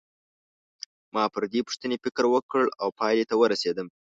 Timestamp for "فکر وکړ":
2.03-2.63